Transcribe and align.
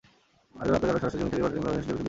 আটজন 0.59 0.71
রপ্তানিকারক 0.73 1.01
সরাসরি 1.03 1.19
জমি 1.21 1.29
থেকেই 1.31 1.43
পাইকারি 1.43 1.53
দামে 1.53 1.65
অধিকাংশ 1.67 1.75
সবজি 1.81 1.85
কিনে 1.87 1.93
নেন। 1.95 1.99